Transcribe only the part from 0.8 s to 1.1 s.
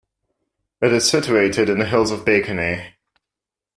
It is